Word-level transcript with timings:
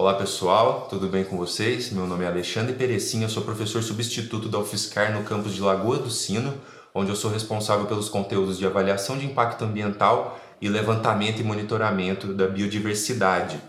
Olá 0.00 0.14
pessoal, 0.14 0.86
tudo 0.88 1.08
bem 1.08 1.24
com 1.24 1.36
vocês? 1.36 1.90
Meu 1.90 2.06
nome 2.06 2.22
é 2.24 2.28
Alexandre 2.28 2.72
Perecinha, 2.72 3.28
sou 3.28 3.42
professor 3.42 3.82
substituto 3.82 4.48
da 4.48 4.60
UFSCar 4.60 5.12
no 5.12 5.24
campus 5.24 5.52
de 5.52 5.60
Lagoa 5.60 5.98
do 5.98 6.08
Sino, 6.08 6.54
onde 6.94 7.10
eu 7.10 7.16
sou 7.16 7.28
responsável 7.28 7.84
pelos 7.84 8.08
conteúdos 8.08 8.58
de 8.58 8.64
avaliação 8.64 9.18
de 9.18 9.26
impacto 9.26 9.64
ambiental 9.64 10.38
e 10.62 10.68
levantamento 10.68 11.40
e 11.40 11.42
monitoramento 11.42 12.32
da 12.32 12.46
biodiversidade. 12.46 13.60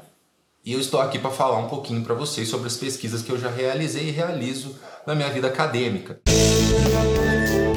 E 0.64 0.72
eu 0.72 0.80
estou 0.80 1.02
aqui 1.02 1.18
para 1.18 1.32
falar 1.32 1.58
um 1.58 1.68
pouquinho 1.68 2.04
para 2.04 2.14
vocês 2.14 2.48
sobre 2.48 2.68
as 2.68 2.78
pesquisas 2.78 3.24
que 3.24 3.32
eu 3.32 3.40
já 3.40 3.50
realizei 3.50 4.10
e 4.10 4.12
realizo 4.12 4.76
na 5.08 5.16
minha 5.16 5.32
vida 5.32 5.48
acadêmica. 5.48 6.22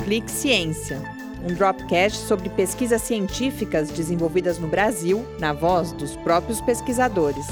Clique 0.05 0.31
Ciência, 0.31 1.01
um 1.43 1.55
dropcast 1.55 2.19
sobre 2.27 2.51
pesquisas 2.51 3.01
científicas 3.01 3.89
desenvolvidas 3.89 4.59
no 4.59 4.69
Brasil, 4.69 5.27
na 5.39 5.55
voz 5.55 5.93
dos 5.93 6.15
próprios 6.17 6.61
pesquisadores. 6.61 7.47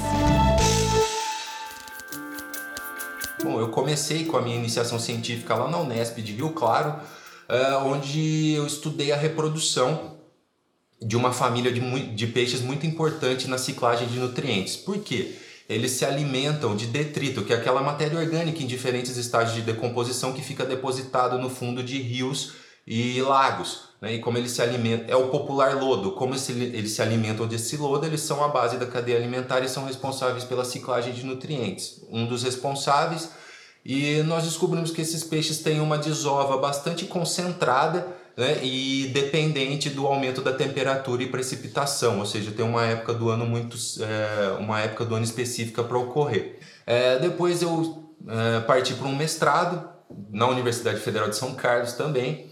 Bom, 3.43 3.59
eu 3.59 3.69
comecei 3.69 4.25
com 4.25 4.37
a 4.37 4.41
minha 4.41 4.55
iniciação 4.55 4.99
científica 4.99 5.55
lá 5.55 5.67
na 5.67 5.79
Unesp 5.79 6.21
de 6.21 6.33
Rio 6.33 6.51
Claro, 6.51 6.99
eh, 7.49 7.75
onde 7.77 8.53
eu 8.53 8.67
estudei 8.67 9.11
a 9.11 9.17
reprodução 9.17 10.17
de 11.01 11.17
uma 11.17 11.33
família 11.33 11.71
de, 11.71 12.27
peixes 12.27 12.61
muito 12.61 12.85
importante 12.85 13.47
na 13.47 13.57
ciclagem 13.57 14.07
de 14.07 14.19
nutrientes. 14.19 14.75
Por 14.75 14.99
quê? 14.99 15.35
Eles 15.67 15.91
se 15.91 16.05
alimentam 16.05 16.75
de 16.75 16.85
detrito, 16.85 17.43
que 17.43 17.51
é 17.51 17.55
aquela 17.55 17.81
matéria 17.81 18.19
orgânica 18.19 18.61
em 18.61 18.67
diferentes 18.67 19.17
estágios 19.17 19.55
de 19.55 19.61
decomposição 19.63 20.33
que 20.33 20.43
fica 20.43 20.63
depositado 20.63 21.39
no 21.39 21.49
fundo 21.49 21.81
de 21.81 21.99
rios 21.99 22.53
e 22.85 23.21
lagos. 23.21 23.91
Né? 24.01 24.15
E 24.15 24.19
como 24.19 24.37
eles 24.37 24.51
se 24.51 24.61
alimentam, 24.61 25.07
é 25.07 25.15
o 25.15 25.29
popular 25.29 25.75
lodo. 25.75 26.11
Como 26.11 26.33
eles 26.33 26.91
se 26.91 27.01
alimentam 27.01 27.47
desse 27.47 27.77
lodo, 27.77 28.05
eles 28.05 28.21
são 28.21 28.43
a 28.43 28.47
base 28.47 28.77
da 28.77 28.85
cadeia 28.85 29.17
alimentar 29.17 29.61
e 29.61 29.69
são 29.69 29.85
responsáveis 29.85 30.43
pela 30.43 30.65
ciclagem 30.65 31.13
de 31.13 31.25
nutrientes. 31.25 32.03
Um 32.09 32.25
dos 32.25 32.43
responsáveis, 32.43 33.29
e 33.85 34.21
nós 34.23 34.43
descobrimos 34.43 34.91
que 34.91 35.01
esses 35.01 35.23
peixes 35.23 35.59
têm 35.59 35.79
uma 35.79 35.97
desova 35.97 36.57
bastante 36.57 37.05
concentrada 37.05 38.07
né, 38.37 38.63
e 38.63 39.09
dependente 39.13 39.89
do 39.89 40.05
aumento 40.05 40.41
da 40.41 40.53
temperatura 40.53 41.23
e 41.23 41.27
precipitação, 41.27 42.19
ou 42.19 42.25
seja, 42.25 42.51
tem 42.51 42.63
uma 42.63 42.85
época 42.85 43.13
do 43.13 43.29
ano 43.29 43.45
muito, 43.45 43.75
é, 43.99 44.57
uma 44.59 44.79
época 44.79 45.03
do 45.05 45.15
ano 45.15 45.25
específica 45.25 45.83
para 45.83 45.97
ocorrer. 45.97 46.59
É, 46.85 47.19
depois 47.19 47.61
eu 47.61 48.13
é, 48.27 48.59
parti 48.61 48.93
para 48.93 49.07
um 49.07 49.15
mestrado 49.15 49.89
na 50.29 50.47
Universidade 50.47 50.99
Federal 50.99 51.29
de 51.29 51.35
São 51.35 51.55
Carlos 51.55 51.93
também, 51.93 52.50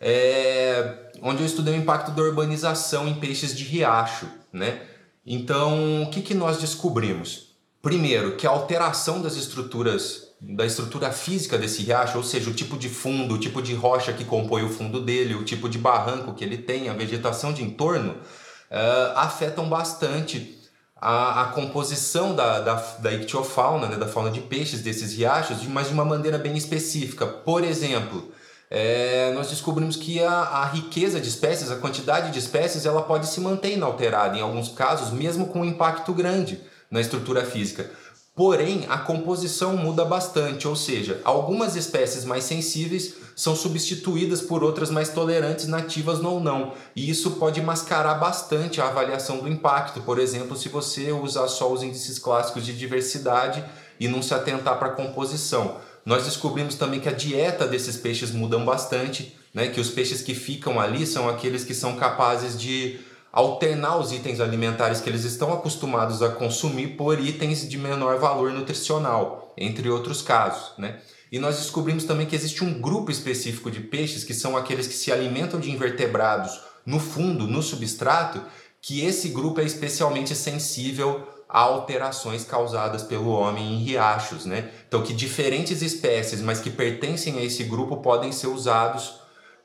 é, 0.00 1.10
onde 1.22 1.42
eu 1.42 1.46
estudei 1.46 1.74
o 1.74 1.76
impacto 1.76 2.10
da 2.12 2.22
urbanização 2.22 3.06
em 3.06 3.14
peixes 3.14 3.54
de 3.54 3.64
riacho, 3.64 4.26
né? 4.52 4.80
Então, 5.26 6.02
o 6.02 6.10
que, 6.10 6.22
que 6.22 6.34
nós 6.34 6.58
descobrimos? 6.58 7.50
Primeiro, 7.82 8.36
que 8.36 8.46
a 8.46 8.50
alteração 8.50 9.20
das 9.20 9.36
estruturas, 9.36 10.34
da 10.40 10.64
estrutura 10.64 11.12
física 11.12 11.58
desse 11.58 11.82
riacho, 11.82 12.16
ou 12.16 12.24
seja, 12.24 12.48
o 12.48 12.54
tipo 12.54 12.78
de 12.78 12.88
fundo, 12.88 13.34
o 13.34 13.38
tipo 13.38 13.60
de 13.60 13.74
rocha 13.74 14.12
que 14.12 14.24
compõe 14.24 14.62
o 14.62 14.70
fundo 14.70 15.00
dele, 15.02 15.34
o 15.34 15.44
tipo 15.44 15.68
de 15.68 15.78
barranco 15.78 16.34
que 16.34 16.42
ele 16.42 16.58
tem, 16.58 16.88
a 16.88 16.94
vegetação 16.94 17.52
de 17.52 17.62
entorno, 17.62 18.12
uh, 18.12 19.16
afetam 19.16 19.68
bastante 19.68 20.58
a, 20.96 21.42
a 21.42 21.44
composição 21.46 22.34
da, 22.34 22.60
da, 22.60 22.74
da 22.74 23.12
ictiofauna, 23.12 23.88
né, 23.88 23.96
da 23.96 24.06
fauna 24.06 24.30
de 24.30 24.40
peixes 24.40 24.80
desses 24.80 25.14
riachos, 25.14 25.62
mas 25.66 25.88
de 25.88 25.94
uma 25.94 26.04
maneira 26.04 26.38
bem 26.38 26.56
específica. 26.56 27.26
Por 27.26 27.64
exemplo, 27.64 28.30
é, 28.70 29.32
nós 29.34 29.50
descobrimos 29.50 29.96
que 29.96 30.22
a, 30.22 30.30
a, 30.32 30.64
riqueza 30.66 31.20
de 31.20 31.28
espécies, 31.28 31.72
a 31.72 31.76
quantidade 31.76 32.30
de 32.30 32.38
espécies, 32.38 32.86
ela 32.86 33.02
pode 33.02 33.26
se 33.26 33.40
manter 33.40 33.72
inalterada 33.72 34.38
em 34.38 34.40
alguns 34.40 34.68
casos, 34.68 35.10
mesmo 35.10 35.48
com 35.48 35.62
um 35.62 35.64
impacto 35.64 36.14
grande 36.14 36.60
na 36.88 37.00
estrutura 37.00 37.44
física. 37.44 37.90
Porém, 38.32 38.86
a 38.88 38.96
composição 38.96 39.76
muda 39.76 40.04
bastante, 40.04 40.68
ou 40.68 40.76
seja, 40.76 41.20
algumas 41.24 41.74
espécies 41.74 42.24
mais 42.24 42.44
sensíveis 42.44 43.16
são 43.34 43.56
substituídas 43.56 44.40
por 44.40 44.62
outras 44.62 44.88
mais 44.88 45.08
tolerantes, 45.08 45.66
nativas 45.66 46.20
ou 46.20 46.38
não. 46.38 46.72
E 46.94 47.10
isso 47.10 47.32
pode 47.32 47.60
mascarar 47.60 48.14
bastante 48.14 48.80
a 48.80 48.86
avaliação 48.86 49.38
do 49.38 49.48
impacto. 49.48 50.00
Por 50.02 50.18
exemplo, 50.18 50.56
se 50.56 50.68
você 50.68 51.10
usar 51.10 51.48
só 51.48 51.70
os 51.72 51.82
índices 51.82 52.18
clássicos 52.20 52.64
de 52.64 52.72
diversidade 52.72 53.64
e 53.98 54.08
não 54.08 54.22
se 54.22 54.32
atentar 54.32 54.78
para 54.78 54.88
a 54.88 54.92
composição. 54.92 55.76
Nós 56.04 56.24
descobrimos 56.24 56.74
também 56.74 57.00
que 57.00 57.08
a 57.08 57.12
dieta 57.12 57.66
desses 57.66 57.96
peixes 57.96 58.30
mudam 58.30 58.64
bastante, 58.64 59.36
né? 59.52 59.68
que 59.68 59.80
os 59.80 59.90
peixes 59.90 60.22
que 60.22 60.34
ficam 60.34 60.80
ali 60.80 61.06
são 61.06 61.28
aqueles 61.28 61.64
que 61.64 61.74
são 61.74 61.96
capazes 61.96 62.58
de 62.58 63.00
alternar 63.32 63.98
os 63.98 64.12
itens 64.12 64.40
alimentares 64.40 65.00
que 65.00 65.08
eles 65.08 65.24
estão 65.24 65.52
acostumados 65.52 66.22
a 66.22 66.30
consumir 66.30 66.96
por 66.96 67.20
itens 67.20 67.68
de 67.68 67.78
menor 67.78 68.18
valor 68.18 68.52
nutricional, 68.52 69.54
entre 69.56 69.88
outros 69.88 70.20
casos. 70.20 70.72
Né? 70.76 70.98
E 71.30 71.38
nós 71.38 71.58
descobrimos 71.58 72.04
também 72.04 72.26
que 72.26 72.34
existe 72.34 72.64
um 72.64 72.80
grupo 72.80 73.10
específico 73.10 73.70
de 73.70 73.80
peixes, 73.80 74.24
que 74.24 74.34
são 74.34 74.56
aqueles 74.56 74.86
que 74.86 74.94
se 74.94 75.12
alimentam 75.12 75.60
de 75.60 75.70
invertebrados 75.70 76.60
no 76.84 76.98
fundo, 76.98 77.46
no 77.46 77.62
substrato, 77.62 78.42
que 78.82 79.04
esse 79.04 79.28
grupo 79.28 79.60
é 79.60 79.64
especialmente 79.64 80.34
sensível 80.34 81.28
a 81.52 81.58
alterações 81.58 82.44
causadas 82.44 83.02
pelo 83.02 83.30
homem 83.30 83.74
em 83.74 83.78
riachos, 83.78 84.46
né? 84.46 84.70
Então 84.86 85.02
que 85.02 85.12
diferentes 85.12 85.82
espécies, 85.82 86.40
mas 86.40 86.60
que 86.60 86.70
pertencem 86.70 87.38
a 87.38 87.42
esse 87.42 87.64
grupo, 87.64 87.96
podem 87.96 88.30
ser 88.30 88.46
usados 88.46 89.20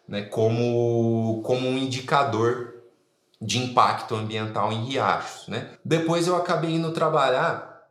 né, 0.07 0.23
como, 0.23 1.41
como 1.43 1.67
um 1.67 1.77
indicador 1.77 2.73
de 3.39 3.59
impacto 3.59 4.15
ambiental 4.15 4.71
em 4.71 4.85
riachos, 4.85 5.47
né? 5.47 5.69
Depois 5.83 6.25
eu 6.27 6.35
acabei 6.35 6.71
indo 6.71 6.91
trabalhar 6.91 7.83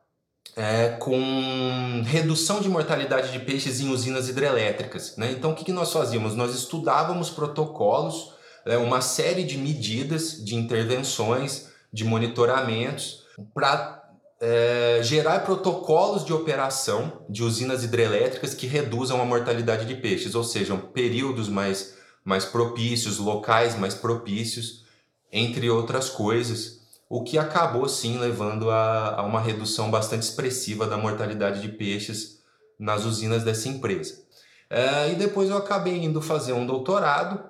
é, 0.57 0.89
com 0.99 2.03
redução 2.05 2.61
de 2.61 2.69
mortalidade 2.69 3.31
de 3.31 3.39
peixes 3.39 3.81
em 3.81 3.91
usinas 3.91 4.29
hidrelétricas, 4.29 5.17
né? 5.17 5.31
Então 5.31 5.53
o 5.53 5.55
que, 5.55 5.65
que 5.65 5.73
nós 5.73 5.93
fazíamos? 5.93 6.35
Nós 6.35 6.53
estudávamos 6.53 7.31
protocolos, 7.31 8.33
é, 8.67 8.77
uma 8.77 9.01
série 9.01 9.45
de 9.45 9.57
medidas, 9.57 10.45
de 10.45 10.57
intervenções, 10.57 11.69
de 11.93 12.05
monitoramentos 12.05 13.24
para 13.53 14.03
é, 14.41 15.01
gerar 15.03 15.41
protocolos 15.41 16.25
de 16.25 16.33
operação 16.33 17.25
de 17.29 17.43
usinas 17.43 17.83
hidrelétricas 17.83 18.55
que 18.55 18.67
reduzam 18.67 19.21
a 19.21 19.25
mortalidade 19.25 19.87
de 19.87 19.95
peixes, 19.95 20.35
ou 20.35 20.45
seja, 20.45 20.77
períodos 20.77 21.49
mais, 21.49 21.97
mais 22.25 22.45
propícios, 22.45 23.19
locais 23.19 23.79
mais 23.79 23.95
propícios, 23.95 24.85
entre 25.33 25.71
outras 25.71 26.09
coisas, 26.09 26.81
o 27.09 27.23
que 27.23 27.39
acabou 27.39 27.89
sim 27.89 28.19
levando 28.19 28.71
a, 28.71 29.21
a 29.21 29.23
uma 29.23 29.41
redução 29.41 29.91
bastante 29.91 30.23
expressiva 30.23 30.87
da 30.87 30.97
mortalidade 30.97 31.61
de 31.61 31.69
peixes 31.69 32.43
nas 32.79 33.05
usinas 33.05 33.45
dessa 33.45 33.69
empresa. 33.69 34.23
É, 34.69 35.11
e 35.11 35.15
depois 35.15 35.49
eu 35.51 35.57
acabei 35.57 36.03
indo 36.05 36.21
fazer 36.21 36.53
um 36.53 36.67
doutorado 36.67 37.43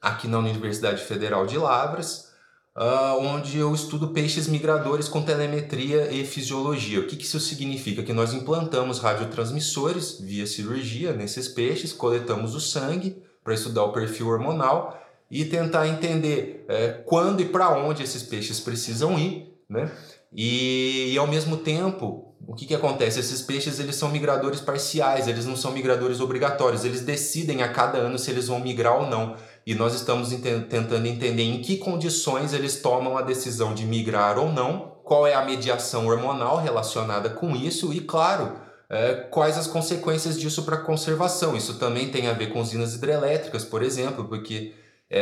aqui 0.00 0.26
na 0.26 0.38
Universidade 0.38 1.02
Federal 1.02 1.46
de 1.46 1.56
Lavras, 1.56 2.31
Uh, 2.74 3.20
onde 3.20 3.58
eu 3.58 3.74
estudo 3.74 4.08
peixes 4.08 4.48
migradores 4.48 5.06
com 5.06 5.20
telemetria 5.20 6.10
e 6.10 6.24
fisiologia. 6.24 7.00
O 7.00 7.06
que, 7.06 7.16
que 7.16 7.24
isso 7.24 7.38
significa? 7.38 8.02
Que 8.02 8.14
nós 8.14 8.32
implantamos 8.32 8.98
radiotransmissores 8.98 10.18
via 10.18 10.46
cirurgia 10.46 11.12
nesses 11.12 11.48
peixes, 11.48 11.92
coletamos 11.92 12.54
o 12.54 12.60
sangue 12.60 13.22
para 13.44 13.52
estudar 13.52 13.84
o 13.84 13.92
perfil 13.92 14.28
hormonal 14.28 14.98
e 15.30 15.44
tentar 15.44 15.86
entender 15.86 16.64
é, 16.66 16.88
quando 16.88 17.40
e 17.40 17.44
para 17.44 17.76
onde 17.76 18.02
esses 18.02 18.22
peixes 18.22 18.58
precisam 18.58 19.18
ir, 19.18 19.54
né? 19.68 19.90
E, 20.34 21.12
e, 21.12 21.18
ao 21.18 21.26
mesmo 21.26 21.58
tempo, 21.58 22.34
o 22.46 22.54
que, 22.54 22.66
que 22.66 22.74
acontece? 22.74 23.20
Esses 23.20 23.42
peixes 23.42 23.78
eles 23.78 23.96
são 23.96 24.10
migradores 24.10 24.60
parciais, 24.60 25.28
eles 25.28 25.44
não 25.44 25.56
são 25.56 25.72
migradores 25.72 26.20
obrigatórios, 26.20 26.84
eles 26.84 27.02
decidem 27.02 27.62
a 27.62 27.72
cada 27.72 27.98
ano 27.98 28.18
se 28.18 28.30
eles 28.30 28.48
vão 28.48 28.58
migrar 28.58 28.96
ou 28.96 29.06
não 29.06 29.36
e 29.66 29.74
nós 29.74 29.94
estamos 29.94 30.32
ent 30.32 30.42
tentando 30.68 31.06
entender 31.06 31.42
em 31.42 31.60
que 31.60 31.76
condições 31.76 32.52
eles 32.52 32.80
tomam 32.80 33.16
a 33.16 33.22
decisão 33.22 33.74
de 33.74 33.84
migrar 33.84 34.38
ou 34.38 34.52
não, 34.52 34.92
qual 35.04 35.26
é 35.26 35.34
a 35.34 35.44
mediação 35.44 36.06
hormonal 36.06 36.60
relacionada 36.60 37.30
com 37.30 37.54
isso 37.54 37.92
e, 37.92 38.00
claro, 38.00 38.56
é, 38.88 39.14
quais 39.30 39.56
as 39.56 39.66
consequências 39.66 40.38
disso 40.38 40.64
para 40.64 40.76
a 40.76 40.80
conservação. 40.80 41.56
Isso 41.56 41.78
também 41.78 42.10
tem 42.10 42.28
a 42.28 42.32
ver 42.32 42.48
com 42.48 42.60
usinas 42.60 42.94
hidrelétricas, 42.94 43.64
por 43.64 43.82
exemplo, 43.82 44.24
porque 44.24 44.74
é, 45.10 45.20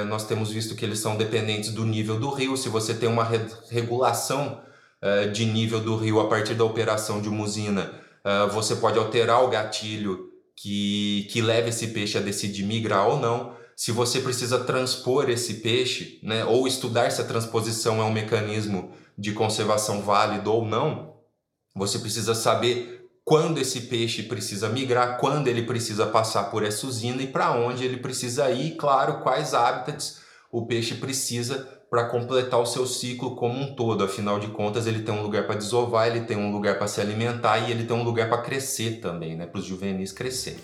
é, 0.00 0.04
nós 0.04 0.24
temos 0.24 0.50
visto 0.50 0.74
que 0.74 0.84
eles 0.84 0.98
são 0.98 1.16
dependentes 1.16 1.70
do 1.70 1.84
nível 1.84 2.18
do 2.18 2.30
rio. 2.30 2.56
Se 2.56 2.68
você 2.68 2.94
tem 2.94 3.08
uma 3.08 3.24
re 3.24 3.40
regulação 3.70 4.60
é, 5.00 5.26
de 5.26 5.44
nível 5.44 5.80
do 5.80 5.96
rio 5.96 6.20
a 6.20 6.28
partir 6.28 6.54
da 6.54 6.64
operação 6.64 7.20
de 7.20 7.28
uma 7.28 7.44
usina, 7.44 7.92
é, 8.24 8.46
você 8.46 8.76
pode 8.76 8.98
alterar 8.98 9.42
o 9.42 9.48
gatilho 9.48 10.30
que, 10.54 11.26
que 11.30 11.40
leva 11.40 11.68
esse 11.68 11.88
peixe 11.88 12.18
a 12.18 12.20
decidir 12.20 12.64
migrar 12.64 13.08
ou 13.08 13.18
não 13.18 13.61
se 13.82 13.90
você 13.90 14.20
precisa 14.20 14.60
transpor 14.60 15.28
esse 15.28 15.54
peixe, 15.54 16.20
né, 16.22 16.44
ou 16.44 16.68
estudar 16.68 17.10
se 17.10 17.20
a 17.20 17.24
transposição 17.24 18.00
é 18.00 18.04
um 18.04 18.12
mecanismo 18.12 18.92
de 19.18 19.32
conservação 19.32 20.02
válido 20.02 20.52
ou 20.52 20.64
não, 20.64 21.16
você 21.74 21.98
precisa 21.98 22.32
saber 22.32 23.10
quando 23.24 23.58
esse 23.58 23.80
peixe 23.80 24.22
precisa 24.22 24.68
migrar, 24.68 25.18
quando 25.18 25.48
ele 25.48 25.64
precisa 25.64 26.06
passar 26.06 26.44
por 26.44 26.62
essa 26.62 26.86
usina 26.86 27.22
e 27.22 27.26
para 27.26 27.50
onde 27.56 27.84
ele 27.84 27.96
precisa 27.96 28.48
ir, 28.52 28.76
claro, 28.76 29.20
quais 29.20 29.52
hábitats 29.52 30.20
o 30.52 30.64
peixe 30.64 30.94
precisa 30.94 31.68
para 31.90 32.04
completar 32.04 32.60
o 32.60 32.66
seu 32.66 32.86
ciclo 32.86 33.34
como 33.34 33.58
um 33.58 33.74
todo. 33.74 34.04
Afinal 34.04 34.38
de 34.38 34.46
contas, 34.46 34.86
ele 34.86 35.02
tem 35.02 35.12
um 35.12 35.22
lugar 35.24 35.44
para 35.44 35.56
desovar, 35.56 36.06
ele 36.06 36.20
tem 36.20 36.36
um 36.36 36.52
lugar 36.52 36.78
para 36.78 36.86
se 36.86 37.00
alimentar 37.00 37.58
e 37.58 37.72
ele 37.72 37.82
tem 37.82 37.96
um 37.96 38.04
lugar 38.04 38.28
para 38.28 38.42
crescer 38.42 39.00
também, 39.00 39.36
né? 39.36 39.44
Para 39.44 39.58
os 39.58 39.66
juvenis 39.66 40.12
crescerem. 40.12 40.60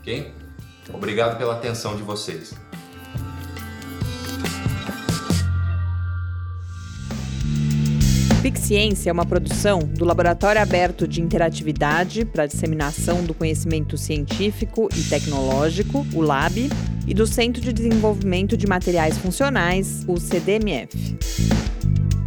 Ok? 0.00 0.45
Obrigado 0.92 1.38
pela 1.38 1.54
atenção 1.54 1.96
de 1.96 2.02
vocês. 2.02 2.54
Ciência 8.66 9.10
é 9.10 9.12
uma 9.12 9.24
produção 9.24 9.78
do 9.78 10.04
Laboratório 10.04 10.60
Aberto 10.60 11.06
de 11.06 11.22
Interatividade 11.22 12.24
para 12.24 12.48
Disseminação 12.48 13.22
do 13.22 13.32
Conhecimento 13.32 13.96
Científico 13.96 14.88
e 14.92 15.04
Tecnológico, 15.04 16.04
o 16.12 16.20
LAB, 16.20 16.68
e 17.06 17.14
do 17.14 17.28
Centro 17.28 17.62
de 17.62 17.72
Desenvolvimento 17.72 18.56
de 18.56 18.66
Materiais 18.66 19.16
Funcionais, 19.18 20.04
o 20.08 20.18
CDMF. 20.18 21.16